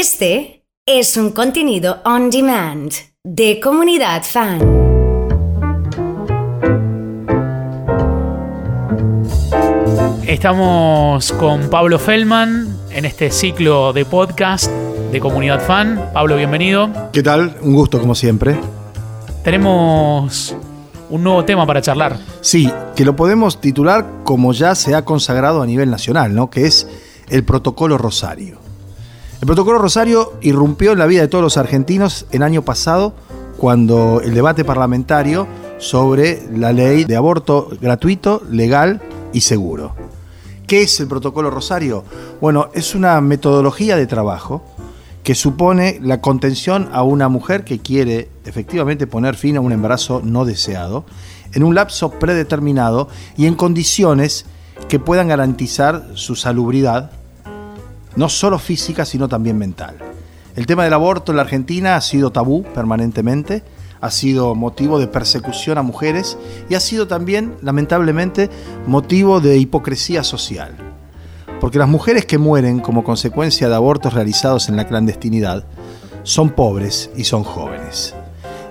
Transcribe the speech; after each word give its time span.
Este 0.00 0.64
es 0.86 1.18
un 1.18 1.32
contenido 1.32 1.98
on 2.06 2.30
demand 2.30 2.90
de 3.22 3.60
comunidad 3.62 4.22
fan. 4.22 4.58
Estamos 10.26 11.32
con 11.32 11.68
Pablo 11.68 11.98
Feldman 11.98 12.78
en 12.88 13.04
este 13.04 13.30
ciclo 13.30 13.92
de 13.92 14.06
podcast 14.06 14.72
de 15.12 15.20
comunidad 15.20 15.60
fan. 15.60 16.08
Pablo, 16.14 16.36
bienvenido. 16.36 16.90
¿Qué 17.12 17.22
tal? 17.22 17.58
Un 17.60 17.74
gusto 17.74 18.00
como 18.00 18.14
siempre. 18.14 18.58
Tenemos 19.44 20.56
un 21.10 21.22
nuevo 21.22 21.44
tema 21.44 21.66
para 21.66 21.82
charlar. 21.82 22.16
Sí, 22.40 22.72
que 22.96 23.04
lo 23.04 23.14
podemos 23.14 23.60
titular 23.60 24.06
como 24.24 24.54
ya 24.54 24.74
se 24.74 24.94
ha 24.94 25.04
consagrado 25.04 25.60
a 25.60 25.66
nivel 25.66 25.90
nacional, 25.90 26.34
¿no? 26.34 26.48
Que 26.48 26.64
es 26.64 26.88
el 27.28 27.44
protocolo 27.44 27.98
Rosario. 27.98 28.69
El 29.40 29.46
protocolo 29.46 29.78
Rosario 29.78 30.34
irrumpió 30.42 30.92
en 30.92 30.98
la 30.98 31.06
vida 31.06 31.22
de 31.22 31.28
todos 31.28 31.42
los 31.42 31.56
argentinos 31.56 32.26
el 32.30 32.42
año 32.42 32.60
pasado 32.60 33.14
cuando 33.56 34.20
el 34.22 34.34
debate 34.34 34.66
parlamentario 34.66 35.46
sobre 35.78 36.46
la 36.54 36.74
ley 36.74 37.04
de 37.04 37.16
aborto 37.16 37.70
gratuito, 37.80 38.42
legal 38.50 39.00
y 39.32 39.40
seguro. 39.40 39.94
¿Qué 40.66 40.82
es 40.82 41.00
el 41.00 41.08
protocolo 41.08 41.50
Rosario? 41.50 42.04
Bueno, 42.42 42.68
es 42.74 42.94
una 42.94 43.18
metodología 43.22 43.96
de 43.96 44.06
trabajo 44.06 44.62
que 45.22 45.34
supone 45.34 45.98
la 46.02 46.20
contención 46.20 46.90
a 46.92 47.02
una 47.02 47.30
mujer 47.30 47.64
que 47.64 47.78
quiere 47.78 48.28
efectivamente 48.44 49.06
poner 49.06 49.36
fin 49.36 49.56
a 49.56 49.60
un 49.60 49.72
embarazo 49.72 50.20
no 50.22 50.44
deseado 50.44 51.06
en 51.54 51.62
un 51.62 51.74
lapso 51.74 52.10
predeterminado 52.10 53.08
y 53.38 53.46
en 53.46 53.54
condiciones 53.54 54.44
que 54.90 54.98
puedan 54.98 55.28
garantizar 55.28 56.10
su 56.14 56.36
salubridad, 56.36 57.12
no 58.16 58.28
solo 58.28 58.58
física, 58.58 59.04
sino 59.04 59.28
también 59.28 59.58
mental. 59.58 59.96
El 60.56 60.66
tema 60.66 60.84
del 60.84 60.92
aborto 60.92 61.32
en 61.32 61.36
la 61.36 61.42
Argentina 61.42 61.96
ha 61.96 62.00
sido 62.00 62.32
tabú 62.32 62.64
permanentemente, 62.74 63.62
ha 64.00 64.10
sido 64.10 64.54
motivo 64.54 64.98
de 64.98 65.06
persecución 65.06 65.78
a 65.78 65.82
mujeres 65.82 66.38
y 66.68 66.74
ha 66.74 66.80
sido 66.80 67.06
también, 67.06 67.54
lamentablemente, 67.62 68.50
motivo 68.86 69.40
de 69.40 69.58
hipocresía 69.58 70.24
social 70.24 70.90
porque 71.60 71.78
las 71.78 71.88
mujeres 71.88 72.24
que 72.24 72.38
mueren 72.38 72.80
como 72.80 73.04
consecuencia 73.04 73.68
de 73.68 73.74
abortos 73.74 74.14
realizados 74.14 74.68
en 74.68 74.76
la 74.76 74.88
clandestinidad 74.88 75.64
son 76.22 76.50
pobres 76.50 77.10
y 77.16 77.24
son 77.24 77.44
jóvenes. 77.44 78.14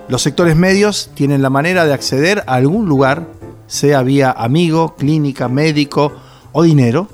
Los 0.08 0.22
sectores 0.22 0.56
medios 0.56 1.10
tienen 1.14 1.40
la 1.40 1.50
manera 1.50 1.84
de 1.84 1.94
acceder 1.94 2.42
a 2.46 2.54
algún 2.54 2.86
lugar, 2.86 3.26
sea 3.68 4.02
vía 4.02 4.32
amigo, 4.36 4.96
clínica, 4.96 5.48
médico 5.48 6.12
o 6.52 6.64
dinero, 6.64 7.08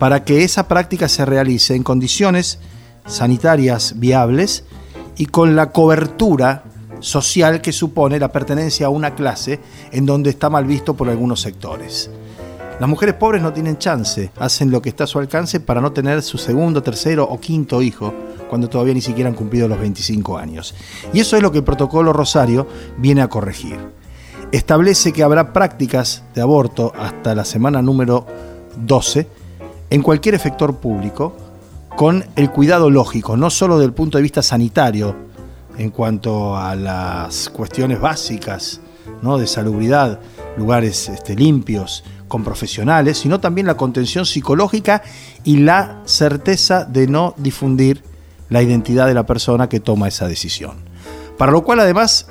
para 0.00 0.24
que 0.24 0.44
esa 0.44 0.66
práctica 0.66 1.10
se 1.10 1.26
realice 1.26 1.74
en 1.74 1.82
condiciones 1.82 2.58
sanitarias 3.06 4.00
viables 4.00 4.64
y 5.18 5.26
con 5.26 5.54
la 5.54 5.72
cobertura 5.72 6.64
social 7.00 7.60
que 7.60 7.70
supone 7.70 8.18
la 8.18 8.32
pertenencia 8.32 8.86
a 8.86 8.88
una 8.88 9.14
clase 9.14 9.60
en 9.92 10.06
donde 10.06 10.30
está 10.30 10.48
mal 10.48 10.64
visto 10.64 10.94
por 10.94 11.10
algunos 11.10 11.42
sectores. 11.42 12.10
Las 12.80 12.88
mujeres 12.88 13.14
pobres 13.16 13.42
no 13.42 13.52
tienen 13.52 13.76
chance, 13.76 14.30
hacen 14.38 14.70
lo 14.70 14.80
que 14.80 14.88
está 14.88 15.04
a 15.04 15.06
su 15.06 15.18
alcance 15.18 15.60
para 15.60 15.82
no 15.82 15.92
tener 15.92 16.22
su 16.22 16.38
segundo, 16.38 16.82
tercero 16.82 17.24
o 17.24 17.38
quinto 17.38 17.82
hijo 17.82 18.14
cuando 18.48 18.70
todavía 18.70 18.94
ni 18.94 19.02
siquiera 19.02 19.28
han 19.28 19.36
cumplido 19.36 19.68
los 19.68 19.78
25 19.78 20.38
años. 20.38 20.74
Y 21.12 21.20
eso 21.20 21.36
es 21.36 21.42
lo 21.42 21.52
que 21.52 21.58
el 21.58 21.64
protocolo 21.64 22.14
Rosario 22.14 22.66
viene 22.96 23.20
a 23.20 23.28
corregir. 23.28 23.76
Establece 24.50 25.12
que 25.12 25.22
habrá 25.22 25.52
prácticas 25.52 26.22
de 26.34 26.40
aborto 26.40 26.90
hasta 26.98 27.34
la 27.34 27.44
semana 27.44 27.82
número 27.82 28.26
12 28.78 29.39
en 29.90 30.02
cualquier 30.02 30.34
efector 30.34 30.76
público 30.76 31.36
con 31.96 32.24
el 32.36 32.50
cuidado 32.50 32.88
lógico, 32.88 33.36
no 33.36 33.50
solo 33.50 33.76
desde 33.76 33.88
el 33.88 33.92
punto 33.92 34.18
de 34.18 34.22
vista 34.22 34.42
sanitario, 34.42 35.14
en 35.76 35.90
cuanto 35.90 36.56
a 36.56 36.74
las 36.74 37.48
cuestiones 37.48 38.00
básicas 38.00 38.80
¿no? 39.22 39.38
de 39.38 39.46
salubridad, 39.46 40.20
lugares 40.56 41.08
este, 41.08 41.34
limpios, 41.34 42.04
con 42.30 42.44
profesionales, 42.44 43.18
sino 43.18 43.40
también 43.40 43.66
la 43.66 43.76
contención 43.76 44.24
psicológica 44.24 45.02
y 45.42 45.58
la 45.58 46.00
certeza 46.06 46.84
de 46.84 47.08
no 47.08 47.34
difundir 47.36 48.04
la 48.48 48.62
identidad 48.62 49.06
de 49.06 49.14
la 49.14 49.26
persona 49.26 49.68
que 49.68 49.80
toma 49.80 50.08
esa 50.08 50.28
decisión. 50.28 50.76
Para 51.36 51.52
lo 51.52 51.64
cual 51.64 51.80
además 51.80 52.28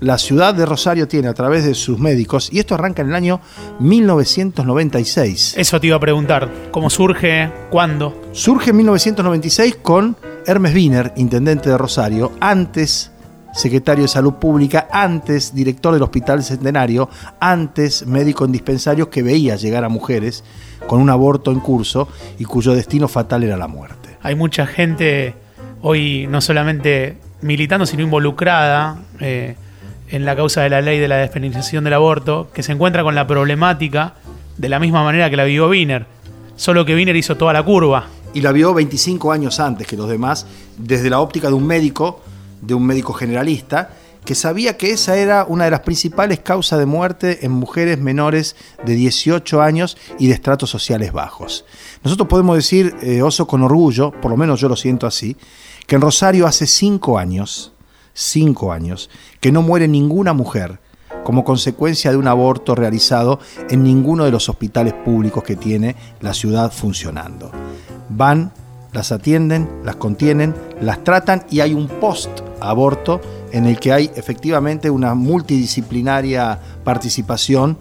la 0.00 0.18
ciudad 0.18 0.54
de 0.54 0.64
Rosario 0.66 1.08
tiene 1.08 1.28
a 1.28 1.34
través 1.34 1.64
de 1.64 1.74
sus 1.74 1.98
médicos, 1.98 2.48
y 2.52 2.58
esto 2.58 2.74
arranca 2.74 3.02
en 3.02 3.08
el 3.08 3.14
año 3.14 3.40
1996. 3.80 5.54
Eso 5.56 5.80
te 5.80 5.88
iba 5.88 5.96
a 5.96 6.00
preguntar, 6.00 6.50
¿cómo 6.70 6.90
surge? 6.90 7.50
¿Cuándo? 7.70 8.20
Surge 8.32 8.70
en 8.70 8.76
1996 8.76 9.78
con 9.82 10.16
Hermes 10.46 10.74
Wiener, 10.74 11.12
intendente 11.16 11.70
de 11.70 11.78
Rosario, 11.78 12.32
antes 12.40 13.10
secretario 13.52 14.02
de 14.02 14.08
Salud 14.08 14.34
Pública, 14.34 14.88
antes 14.92 15.54
director 15.54 15.92
del 15.92 16.02
Hospital 16.02 16.42
Centenario, 16.42 17.08
antes 17.40 18.06
médico 18.06 18.44
en 18.44 18.52
dispensarios 18.52 19.08
que 19.08 19.22
veía 19.22 19.56
llegar 19.56 19.84
a 19.84 19.88
mujeres 19.88 20.44
con 20.86 21.00
un 21.00 21.10
aborto 21.10 21.50
en 21.50 21.60
curso 21.60 22.08
y 22.38 22.44
cuyo 22.44 22.74
destino 22.74 23.08
fatal 23.08 23.42
era 23.42 23.56
la 23.56 23.66
muerte. 23.66 24.16
Hay 24.22 24.36
mucha 24.36 24.66
gente 24.66 25.34
hoy 25.80 26.26
no 26.28 26.40
solamente 26.40 27.18
militando, 27.40 27.86
sino 27.86 28.02
involucrada 28.02 28.98
eh, 29.20 29.56
en 30.10 30.24
la 30.24 30.36
causa 30.36 30.62
de 30.62 30.70
la 30.70 30.80
ley 30.80 30.98
de 30.98 31.08
la 31.08 31.16
despenalización 31.16 31.84
del 31.84 31.94
aborto, 31.94 32.48
que 32.52 32.62
se 32.62 32.72
encuentra 32.72 33.02
con 33.02 33.14
la 33.14 33.26
problemática 33.26 34.14
de 34.56 34.68
la 34.68 34.78
misma 34.78 35.04
manera 35.04 35.30
que 35.30 35.36
la 35.36 35.44
vio 35.44 35.68
Wiener, 35.68 36.06
solo 36.56 36.84
que 36.84 36.94
Wiener 36.94 37.16
hizo 37.16 37.36
toda 37.36 37.52
la 37.52 37.62
curva. 37.62 38.06
Y 38.34 38.40
la 38.40 38.52
vio 38.52 38.74
25 38.74 39.32
años 39.32 39.60
antes 39.60 39.86
que 39.86 39.96
los 39.96 40.08
demás, 40.08 40.46
desde 40.76 41.10
la 41.10 41.20
óptica 41.20 41.48
de 41.48 41.54
un 41.54 41.66
médico 41.66 42.20
de 42.60 42.74
un 42.74 42.84
médico 42.84 43.12
generalista 43.12 43.90
que 44.24 44.34
sabía 44.34 44.76
que 44.76 44.90
esa 44.90 45.16
era 45.16 45.46
una 45.48 45.64
de 45.64 45.70
las 45.70 45.80
principales 45.80 46.40
causas 46.40 46.78
de 46.78 46.84
muerte 46.84 47.46
en 47.46 47.52
mujeres 47.52 47.98
menores 47.98 48.56
de 48.84 48.94
18 48.94 49.62
años 49.62 49.96
y 50.18 50.26
de 50.26 50.34
estratos 50.34 50.68
sociales 50.68 51.12
bajos. 51.12 51.64
Nosotros 52.04 52.28
podemos 52.28 52.56
decir, 52.56 52.94
eh, 53.00 53.22
oso 53.22 53.46
con 53.46 53.62
orgullo, 53.62 54.10
por 54.10 54.30
lo 54.30 54.36
menos 54.36 54.60
yo 54.60 54.68
lo 54.68 54.76
siento 54.76 55.06
así, 55.06 55.36
que 55.86 55.94
en 55.94 56.02
Rosario 56.02 56.46
hace 56.46 56.66
cinco 56.66 57.18
años, 57.18 57.72
cinco 58.18 58.72
años, 58.72 59.08
que 59.40 59.52
no 59.52 59.62
muere 59.62 59.86
ninguna 59.86 60.32
mujer 60.32 60.80
como 61.24 61.44
consecuencia 61.44 62.10
de 62.10 62.16
un 62.16 62.26
aborto 62.26 62.74
realizado 62.74 63.38
en 63.70 63.82
ninguno 63.82 64.24
de 64.24 64.30
los 64.30 64.48
hospitales 64.48 64.94
públicos 64.94 65.44
que 65.44 65.56
tiene 65.56 65.94
la 66.20 66.34
ciudad 66.34 66.72
funcionando. 66.72 67.50
Van, 68.08 68.52
las 68.92 69.12
atienden, 69.12 69.68
las 69.84 69.96
contienen, 69.96 70.54
las 70.80 71.04
tratan 71.04 71.44
y 71.50 71.60
hay 71.60 71.74
un 71.74 71.86
post 71.86 72.30
aborto, 72.60 73.20
en 73.52 73.66
el 73.66 73.78
que 73.78 73.92
hay 73.92 74.10
efectivamente 74.14 74.90
una 74.90 75.14
multidisciplinaria 75.14 76.58
participación, 76.84 77.78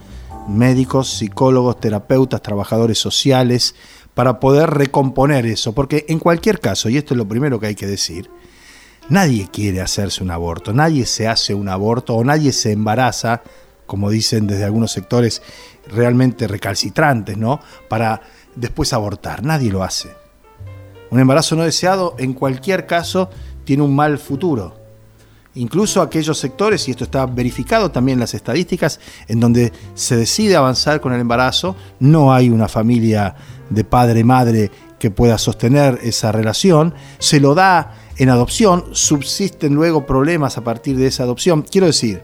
médicos, 0.47 1.09
psicólogos, 1.09 1.79
terapeutas, 1.79 2.41
trabajadores 2.41 2.97
sociales, 2.97 3.75
para 4.13 4.39
poder 4.39 4.69
recomponer 4.71 5.45
eso. 5.45 5.73
Porque 5.73 6.05
en 6.09 6.19
cualquier 6.19 6.59
caso, 6.59 6.89
y 6.89 6.97
esto 6.97 7.13
es 7.13 7.17
lo 7.17 7.27
primero 7.27 7.59
que 7.59 7.67
hay 7.67 7.75
que 7.75 7.87
decir, 7.87 8.29
nadie 9.09 9.47
quiere 9.51 9.81
hacerse 9.81 10.23
un 10.23 10.31
aborto, 10.31 10.73
nadie 10.73 11.05
se 11.05 11.27
hace 11.27 11.53
un 11.53 11.69
aborto 11.69 12.15
o 12.15 12.23
nadie 12.23 12.51
se 12.51 12.71
embaraza, 12.71 13.41
como 13.85 14.09
dicen 14.09 14.47
desde 14.47 14.65
algunos 14.65 14.91
sectores 14.91 15.41
realmente 15.87 16.47
recalcitrantes, 16.47 17.37
¿no? 17.37 17.59
Para 17.87 18.21
después 18.55 18.93
abortar, 18.93 19.43
nadie 19.43 19.71
lo 19.71 19.83
hace. 19.83 20.09
Un 21.09 21.19
embarazo 21.19 21.55
no 21.55 21.63
deseado, 21.63 22.15
en 22.17 22.33
cualquier 22.33 22.85
caso, 22.85 23.29
tiene 23.63 23.83
un 23.83 23.95
mal 23.95 24.17
futuro. 24.17 24.75
Incluso 25.55 26.01
aquellos 26.01 26.37
sectores, 26.37 26.87
y 26.87 26.91
esto 26.91 27.05
está 27.05 27.25
verificado 27.25 27.89
también 27.89 28.17
en 28.17 28.21
las 28.21 28.33
estadísticas, 28.33 28.99
en 29.27 29.39
donde 29.39 29.73
se 29.95 30.15
decide 30.15 30.55
avanzar 30.55 31.01
con 31.01 31.13
el 31.13 31.21
embarazo, 31.21 31.75
no 31.99 32.33
hay 32.33 32.49
una 32.49 32.67
familia 32.67 33.35
de 33.69 33.83
padre-madre 33.83 34.69
que 34.99 35.09
pueda 35.09 35.37
sostener 35.37 35.99
esa 36.03 36.31
relación, 36.31 36.93
se 37.19 37.39
lo 37.39 37.55
da 37.55 37.95
en 38.17 38.29
adopción, 38.29 38.85
subsisten 38.93 39.75
luego 39.75 40.05
problemas 40.05 40.57
a 40.57 40.63
partir 40.63 40.97
de 40.97 41.07
esa 41.07 41.23
adopción. 41.23 41.61
Quiero 41.61 41.87
decir, 41.87 42.21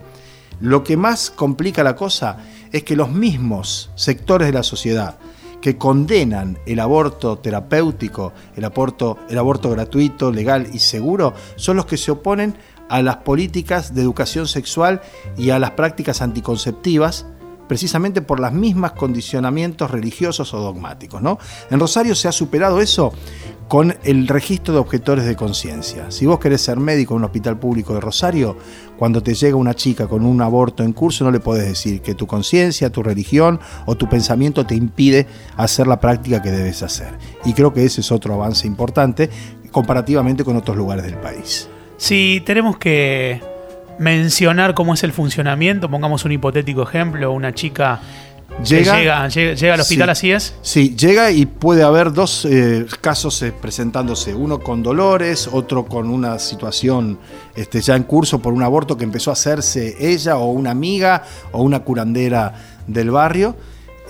lo 0.59 0.83
que 0.83 0.97
más 0.97 1.29
complica 1.29 1.83
la 1.83 1.95
cosa 1.95 2.37
es 2.71 2.83
que 2.83 2.95
los 2.95 3.11
mismos 3.11 3.91
sectores 3.95 4.47
de 4.47 4.53
la 4.53 4.63
sociedad, 4.63 5.17
que 5.61 5.77
condenan 5.77 6.57
el 6.65 6.79
aborto 6.79 7.37
terapéutico, 7.37 8.33
el 8.55 8.65
aborto, 8.65 9.19
el 9.29 9.37
aborto 9.37 9.69
gratuito, 9.69 10.31
legal 10.31 10.67
y 10.73 10.79
seguro, 10.79 11.33
son 11.55 11.77
los 11.77 11.85
que 11.85 11.97
se 11.97 12.11
oponen 12.11 12.57
a 12.89 13.01
las 13.01 13.17
políticas 13.17 13.93
de 13.93 14.01
educación 14.01 14.47
sexual 14.47 15.01
y 15.37 15.51
a 15.51 15.59
las 15.59 15.71
prácticas 15.71 16.21
anticonceptivas 16.21 17.25
precisamente 17.73 18.21
por 18.21 18.39
los 18.39 18.51
mismos 18.51 18.91
condicionamientos 18.91 19.89
religiosos 19.89 20.53
o 20.53 20.59
dogmáticos. 20.59 21.23
¿no? 21.23 21.39
En 21.71 21.79
Rosario 21.79 22.13
se 22.13 22.27
ha 22.27 22.31
superado 22.31 22.79
eso 22.79 23.11
con 23.67 23.97
el 24.03 24.27
registro 24.27 24.75
de 24.75 24.79
objetores 24.79 25.25
de 25.25 25.35
conciencia. 25.35 26.11
Si 26.11 26.27
vos 26.27 26.37
querés 26.37 26.61
ser 26.61 26.77
médico 26.77 27.15
en 27.15 27.21
un 27.21 27.23
hospital 27.23 27.57
público 27.57 27.95
de 27.95 27.99
Rosario, 27.99 28.55
cuando 28.95 29.23
te 29.23 29.33
llega 29.33 29.55
una 29.55 29.73
chica 29.73 30.05
con 30.05 30.23
un 30.23 30.39
aborto 30.43 30.83
en 30.83 30.93
curso, 30.93 31.23
no 31.23 31.31
le 31.31 31.39
podés 31.39 31.65
decir 31.65 32.03
que 32.03 32.13
tu 32.13 32.27
conciencia, 32.27 32.91
tu 32.91 33.01
religión 33.01 33.59
o 33.87 33.95
tu 33.95 34.07
pensamiento 34.07 34.67
te 34.67 34.75
impide 34.75 35.25
hacer 35.57 35.87
la 35.87 35.99
práctica 35.99 36.43
que 36.43 36.51
debes 36.51 36.83
hacer. 36.83 37.17
Y 37.43 37.53
creo 37.53 37.73
que 37.73 37.85
ese 37.85 38.01
es 38.01 38.11
otro 38.11 38.35
avance 38.35 38.67
importante 38.67 39.31
comparativamente 39.71 40.43
con 40.43 40.57
otros 40.57 40.77
lugares 40.77 41.05
del 41.05 41.17
país. 41.17 41.67
Si 41.97 42.43
tenemos 42.45 42.77
que 42.77 43.41
mencionar 43.99 44.73
cómo 44.73 44.93
es 44.93 45.03
el 45.03 45.13
funcionamiento, 45.13 45.89
pongamos 45.89 46.25
un 46.25 46.31
hipotético 46.31 46.83
ejemplo, 46.83 47.31
una 47.31 47.53
chica 47.53 47.99
Llega, 48.63 48.99
llega, 48.99 49.27
llega, 49.29 49.53
llega 49.55 49.73
al 49.73 49.79
hospital, 49.79 50.07
Sí. 50.09 50.11
así 50.11 50.31
es. 50.31 50.53
Sí, 50.61 50.95
llega 50.95 51.31
y 51.31 51.45
puede 51.47 51.81
haber 51.81 52.13
dos 52.13 52.45
eh, 52.45 52.85
casos 53.01 53.41
eh, 53.41 53.51
presentándose, 53.51 54.35
uno 54.35 54.59
con 54.59 54.83
dolores, 54.83 55.49
otro 55.51 55.85
con 55.85 56.09
una 56.09 56.37
situación 56.37 57.17
este, 57.55 57.81
ya 57.81 57.95
en 57.95 58.03
curso 58.03 58.39
por 58.39 58.53
un 58.53 58.61
aborto 58.61 58.95
que 58.95 59.05
empezó 59.05 59.31
a 59.31 59.33
hacerse 59.33 59.95
ella 59.99 60.37
o 60.37 60.51
una 60.51 60.69
amiga 60.69 61.23
o 61.51 61.63
una 61.63 61.79
curandera 61.79 62.53
del 62.85 63.09
barrio. 63.09 63.55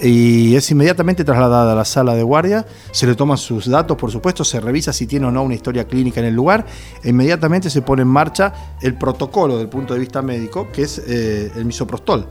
Y 0.03 0.55
es 0.55 0.69
inmediatamente 0.69 1.23
trasladada 1.23 1.71
a 1.71 1.75
la 1.75 1.85
sala 1.85 2.13
de 2.13 2.23
guardia, 2.23 2.65
se 2.91 3.07
le 3.07 3.15
toman 3.15 3.37
sus 3.37 3.69
datos, 3.69 3.97
por 3.97 4.11
supuesto, 4.11 4.43
se 4.43 4.59
revisa 4.59 4.91
si 4.91 5.07
tiene 5.07 5.27
o 5.27 5.31
no 5.31 5.41
una 5.41 5.55
historia 5.55 5.87
clínica 5.87 6.19
en 6.19 6.27
el 6.27 6.35
lugar, 6.35 6.65
e 7.01 7.09
inmediatamente 7.09 7.69
se 7.69 7.81
pone 7.81 8.01
en 8.01 8.09
marcha 8.09 8.75
el 8.81 8.95
protocolo 8.95 9.57
del 9.57 9.69
punto 9.69 9.93
de 9.93 10.01
vista 10.01 10.21
médico, 10.21 10.67
que 10.73 10.83
es 10.83 11.01
eh, 11.07 11.51
el 11.55 11.65
misoprostol 11.65 12.27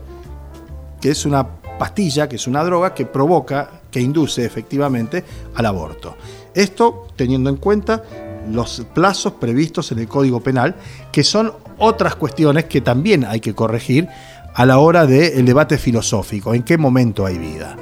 que 1.03 1.11
es 1.11 1.25
una 1.25 1.45
pastilla, 1.77 2.29
que 2.29 2.37
es 2.37 2.47
una 2.47 2.63
droga 2.63 2.93
que 2.93 3.05
provoca, 3.05 3.81
que 3.91 3.99
induce 3.99 4.45
efectivamente 4.45 5.25
al 5.53 5.65
aborto. 5.65 6.15
Esto 6.53 7.07
teniendo 7.17 7.49
en 7.49 7.57
cuenta 7.57 8.05
los 8.49 8.85
plazos 8.93 9.33
previstos 9.33 9.91
en 9.91 9.99
el 9.99 10.07
Código 10.07 10.39
Penal, 10.39 10.77
que 11.11 11.25
son 11.25 11.51
otras 11.77 12.15
cuestiones 12.15 12.65
que 12.65 12.79
también 12.79 13.25
hay 13.25 13.41
que 13.41 13.53
corregir 13.53 14.07
a 14.53 14.65
la 14.65 14.77
hora 14.77 15.05
del 15.05 15.45
debate 15.45 15.77
filosófico. 15.77 16.53
¿En 16.53 16.63
qué 16.63 16.77
momento 16.77 17.25
hay 17.25 17.37
vida? 17.37 17.75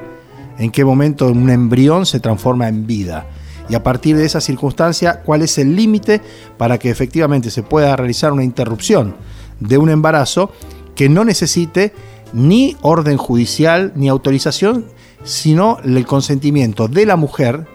¿En 0.57 0.71
qué 0.71 0.85
momento 0.85 1.27
un 1.27 1.50
embrión 1.50 2.06
se 2.06 2.19
transforma 2.19 2.68
en 2.68 2.88
vida? 2.88 3.25
Y 3.69 3.75
a 3.75 3.83
partir 3.83 4.18
de 4.18 4.25
esa 4.25 4.41
circunstancia, 4.41 5.21
¿cuál 5.21 5.41
es 5.41 5.57
el 5.57 5.75
límite 5.75 6.21
para 6.57 6.77
que 6.77 6.89
efectivamente 6.89 7.51
se 7.51 7.63
pueda 7.63 7.95
realizar 7.95 8.31
una 8.31 8.44
interrupción 8.44 9.15
de 9.59 9.77
un 9.77 9.89
embarazo 9.89 10.51
que 10.95 11.09
no 11.09 11.23
necesite 11.23 11.94
ni 12.33 12.75
orden 12.81 13.17
judicial 13.17 13.91
ni 13.95 14.09
autorización, 14.09 14.85
sino 15.24 15.77
el 15.83 16.06
consentimiento 16.06 16.88
de 16.88 17.06
la 17.06 17.15
mujer, 17.15 17.67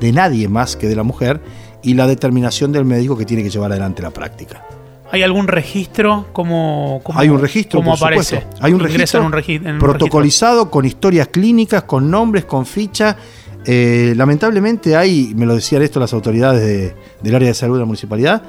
de 0.00 0.12
nadie 0.12 0.48
más 0.48 0.76
que 0.76 0.88
de 0.88 0.96
la 0.96 1.02
mujer, 1.02 1.40
y 1.82 1.94
la 1.94 2.06
determinación 2.06 2.72
del 2.72 2.84
médico 2.84 3.16
que 3.16 3.24
tiene 3.24 3.42
que 3.42 3.50
llevar 3.50 3.70
adelante 3.70 4.02
la 4.02 4.10
práctica. 4.10 4.64
¿Hay 5.10 5.22
algún 5.22 5.48
registro? 5.48 6.26
¿Cómo, 6.32 7.00
cómo- 7.02 7.18
Hay 7.18 7.28
un 7.28 7.40
registro, 7.40 7.80
¿Cómo 7.80 7.92
por 7.92 7.98
aparece? 8.08 8.40
supuesto. 8.40 8.64
Hay 8.64 8.72
un 8.72 8.80
registro 8.80 9.20
en 9.20 9.26
un 9.26 9.32
regi- 9.32 9.56
en 9.66 9.72
un 9.74 9.78
protocolizado 9.78 10.70
con 10.70 10.84
historias 10.84 11.28
clínicas, 11.28 11.84
con 11.84 12.10
nombres, 12.10 12.44
con 12.44 12.66
ficha. 12.66 13.16
Eh, 13.64 14.12
lamentablemente 14.16 14.96
hay, 14.96 15.32
me 15.34 15.46
lo 15.46 15.54
decían 15.54 15.82
esto 15.82 15.98
las 16.00 16.12
autoridades 16.12 16.60
de- 16.60 16.94
del 17.22 17.34
área 17.34 17.48
de 17.48 17.54
salud 17.54 17.74
de 17.74 17.80
la 17.80 17.86
municipalidad, 17.86 18.42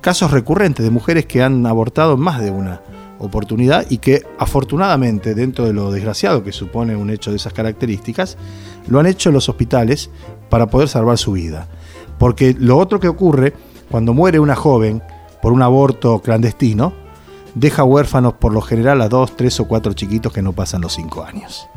casos 0.00 0.30
recurrentes 0.30 0.84
de 0.84 0.90
mujeres 0.90 1.26
que 1.26 1.42
han 1.42 1.66
abortado 1.66 2.14
en 2.14 2.20
más 2.20 2.40
de 2.40 2.50
una 2.50 2.80
oportunidad 3.18 3.86
y 3.90 3.98
que 3.98 4.22
afortunadamente, 4.38 5.34
dentro 5.34 5.64
de 5.66 5.72
lo 5.72 5.90
desgraciado 5.90 6.42
que 6.44 6.52
supone 6.52 6.94
un 6.96 7.10
hecho 7.10 7.30
de 7.30 7.36
esas 7.36 7.52
características, 7.52 8.36
lo 8.88 9.00
han 9.00 9.06
hecho 9.06 9.30
en 9.30 9.34
los 9.34 9.48
hospitales 9.48 10.10
para 10.48 10.66
poder 10.66 10.88
salvar 10.88 11.18
su 11.18 11.32
vida. 11.32 11.66
Porque 12.18 12.54
lo 12.58 12.78
otro 12.78 13.00
que 13.00 13.08
ocurre 13.08 13.52
cuando 13.90 14.14
muere 14.14 14.38
una 14.40 14.54
joven 14.56 15.02
por 15.44 15.52
un 15.52 15.60
aborto 15.60 16.20
clandestino, 16.20 16.94
deja 17.54 17.84
huérfanos 17.84 18.32
por 18.32 18.54
lo 18.54 18.62
general 18.62 19.02
a 19.02 19.10
dos, 19.10 19.36
tres 19.36 19.60
o 19.60 19.68
cuatro 19.68 19.92
chiquitos 19.92 20.32
que 20.32 20.40
no 20.40 20.54
pasan 20.54 20.80
los 20.80 20.94
cinco 20.94 21.22
años. 21.22 21.68